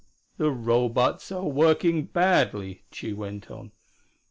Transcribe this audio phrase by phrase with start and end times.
[0.37, 3.71] "The Robots are working badly," Tugh went on.